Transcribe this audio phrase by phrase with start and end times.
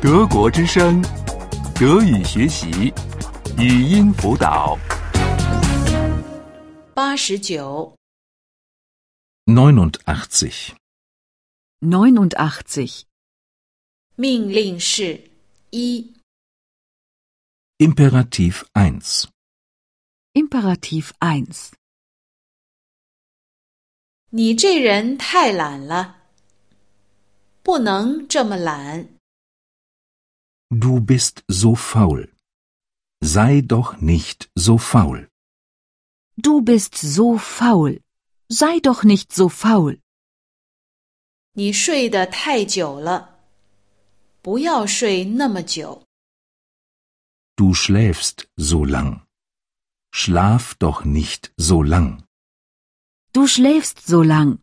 [0.00, 1.02] 德国之声，
[1.74, 2.68] 德语学习，
[3.58, 4.78] 语音辅导。
[6.94, 7.92] 八十九
[9.46, 10.76] ，89.
[11.80, 13.02] 89.
[14.14, 15.20] 命令式
[15.70, 16.14] 一
[17.78, 19.24] ，Imperativ 1.
[20.34, 21.70] Imperativ 1.
[24.30, 26.18] 你这人太懒了，
[27.64, 29.17] 不能这么懒。
[30.69, 32.33] Du bist so faul.
[33.21, 35.29] Sei doch nicht so faul.
[36.35, 38.01] Du bist so faul.
[38.49, 39.99] Sei doch nicht so faul.
[41.53, 43.39] 你睡得太久了，
[44.41, 46.03] 不要睡那么久。
[47.55, 49.21] Du schläfst so lang.
[50.11, 52.23] Schlaf doch nicht so lang.
[53.31, 54.59] Du schläfst so lang.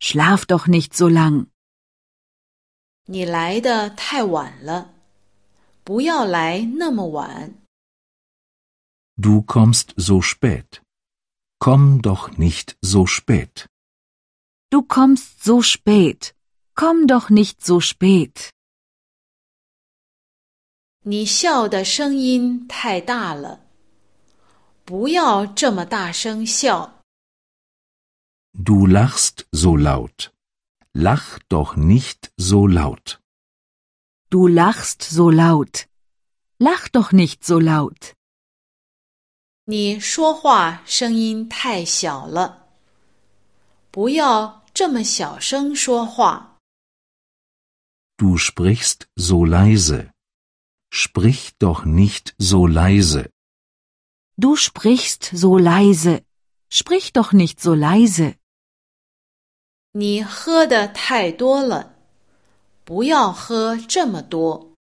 [0.00, 1.48] Schlaf doch nicht so lang.
[3.06, 4.91] 你来的太晚了，
[5.84, 7.54] 不要来那么晚。
[9.16, 10.82] Du kommst so spät.
[11.58, 13.66] Komm doch nicht so spät.
[14.70, 16.34] Du kommst so spät.
[16.74, 18.50] Komm doch nicht so spät.
[21.00, 23.64] 你笑的声音太大了，
[24.84, 27.02] 不要这么大声笑。
[28.52, 30.30] Du lachst so laut.
[30.92, 33.18] Lach doch nicht so laut.
[34.32, 35.86] Du lachst so laut.
[36.58, 38.14] Lach doch nicht so laut.
[39.64, 42.68] 你说话声音太小了，
[43.90, 46.56] 不要这么小声说话。
[48.16, 50.10] Du sprichst so leise.
[50.90, 53.30] Sprich doch nicht so leise.
[54.36, 56.24] Du sprichst so leise.
[56.70, 58.36] Sprich doch nicht so leise.
[59.92, 61.91] 你喝的太多了，
[62.84, 64.72] 不要喝这么多。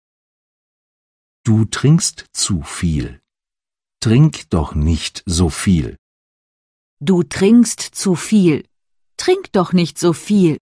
[1.43, 3.21] Du trinkst zu viel.
[3.99, 5.97] Trink doch nicht so viel.
[6.99, 8.65] Du trinkst zu viel.
[9.17, 10.59] Trink doch nicht so viel.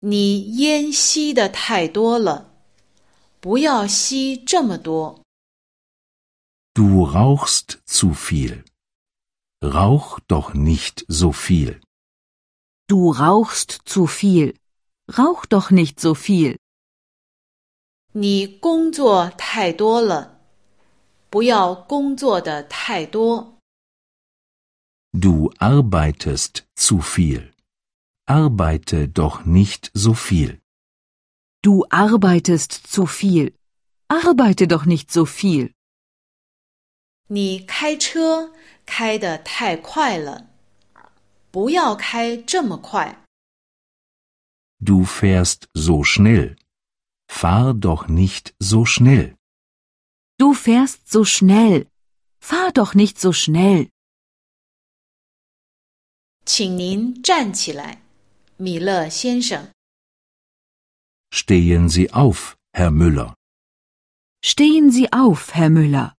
[0.00, 2.54] 你烟吸的太多了，
[3.40, 5.22] 不要吸这么多。
[6.72, 8.64] Du rauchst zu viel.
[9.62, 11.82] Rauch doch nicht so viel.
[12.86, 14.56] Du rauchst zu viel.
[15.08, 16.58] Rauch doch nicht so viel.
[18.12, 20.40] 你工作太多了，
[21.28, 23.58] 不要工作的太多。
[25.12, 27.52] Du arbeitest zu viel.
[28.26, 30.60] Arbeite doch nicht so viel.
[31.62, 33.54] Du arbeitest zu viel.
[34.08, 35.72] Arbeite doch nicht so viel.
[37.26, 38.52] 你开车
[38.86, 40.48] 开得太快了，
[41.50, 43.23] 不要开这么快。
[44.82, 46.56] Du fährst so schnell.
[47.28, 49.36] Fahr doch nicht so schnell.
[50.38, 51.86] Du fährst so schnell.
[52.40, 53.90] Fahr doch nicht so schnell.
[56.46, 58.00] 请您站起来，
[58.56, 59.70] 米勒先生。
[61.32, 63.34] Stehen Sie auf, Herr Müller.
[64.42, 66.14] Stehen Sie auf, Herr Müller.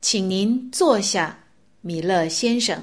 [0.00, 1.38] 请您坐下，
[1.82, 2.82] 米勒先生。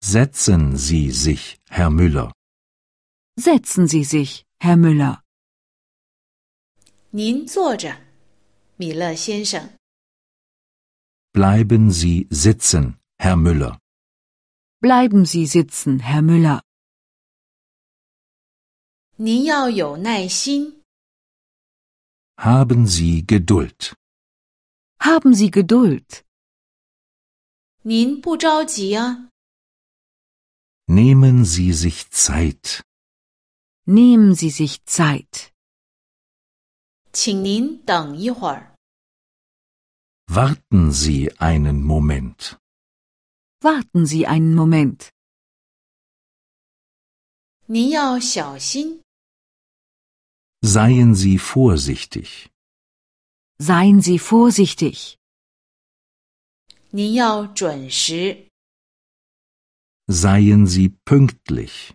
[0.00, 2.32] Setzen Sie sich, Herr Müller.
[3.38, 5.22] Setzen Sie sich, Herr Müller.
[7.10, 7.96] 您坐着，
[8.76, 9.76] 米勒先生。
[11.32, 13.78] Bleiben Sie sitzen, Herr Müller.
[14.80, 16.62] Bleiben Sie sitzen, Herr Müller.
[19.16, 20.82] 您要有耐心，
[22.36, 23.94] Haben Sie Geduld.
[24.98, 26.24] Haben Sie Geduld.
[27.82, 29.28] 您不着急啊。
[30.86, 32.82] Nehmen Sie sich Zeit.
[33.86, 35.52] Nehmen Sie sich Zeit.
[37.12, 38.74] 请您等一会儿。
[40.28, 42.58] Warten Sie einen Moment.
[43.60, 45.10] Warten Sie einen Moment.
[47.66, 49.02] 您要小心，
[50.62, 52.50] Seien Sie vorsichtig.
[53.58, 55.18] Seien Sie vorsichtig.
[56.90, 58.48] 您要准时，
[60.08, 61.94] Seien Sie pünktlich.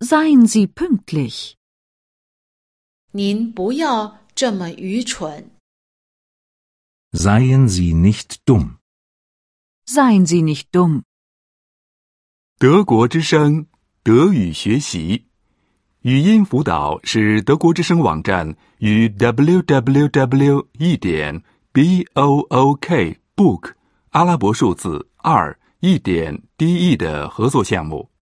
[0.00, 1.54] Seien Sie pünktlich.
[3.12, 5.50] 您不要这么愚蠢。
[7.12, 8.76] Seien Sie nicht dumm.
[9.86, 11.02] Seien Sie nicht dumm.
[12.58, 13.66] 德国之声，
[14.02, 15.26] 德语学习，
[16.00, 20.66] 语音辅导是德国之声网站与 www.
[20.78, 21.42] 一点
[21.72, 23.74] b o o k book
[24.10, 28.10] 阿拉伯数字二一点 d e 的合作项目。